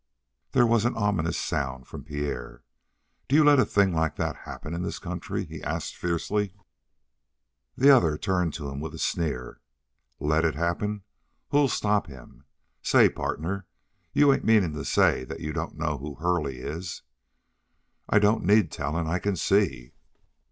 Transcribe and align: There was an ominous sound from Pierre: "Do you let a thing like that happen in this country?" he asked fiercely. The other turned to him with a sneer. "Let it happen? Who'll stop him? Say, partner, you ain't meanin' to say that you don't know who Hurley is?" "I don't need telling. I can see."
There 0.53 0.65
was 0.65 0.83
an 0.83 0.97
ominous 0.97 1.37
sound 1.37 1.85
from 1.87 2.03
Pierre: 2.03 2.63
"Do 3.27 3.35
you 3.35 3.43
let 3.43 3.59
a 3.59 3.65
thing 3.67 3.93
like 3.93 4.15
that 4.15 4.35
happen 4.47 4.73
in 4.73 4.81
this 4.81 4.97
country?" 4.97 5.45
he 5.45 5.61
asked 5.61 5.95
fiercely. 5.95 6.55
The 7.77 7.91
other 7.91 8.17
turned 8.17 8.55
to 8.55 8.67
him 8.67 8.79
with 8.79 8.95
a 8.95 8.97
sneer. 8.97 9.61
"Let 10.19 10.43
it 10.43 10.55
happen? 10.55 11.03
Who'll 11.49 11.67
stop 11.69 12.07
him? 12.07 12.45
Say, 12.81 13.09
partner, 13.09 13.67
you 14.11 14.33
ain't 14.33 14.43
meanin' 14.43 14.73
to 14.73 14.85
say 14.85 15.23
that 15.25 15.39
you 15.39 15.53
don't 15.53 15.77
know 15.77 15.99
who 15.99 16.15
Hurley 16.15 16.57
is?" 16.61 17.03
"I 18.09 18.17
don't 18.17 18.43
need 18.43 18.71
telling. 18.71 19.05
I 19.07 19.19
can 19.19 19.35
see." 19.35 19.93